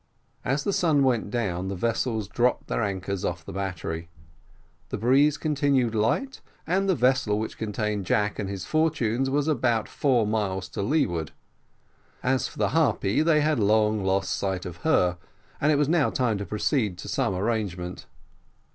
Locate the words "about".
9.47-9.87